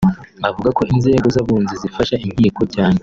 [0.49, 2.97] avuga ko inzego z’abunzi zifasha inkiko cyane